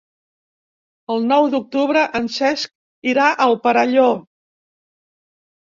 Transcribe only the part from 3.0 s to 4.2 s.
irà al Perelló.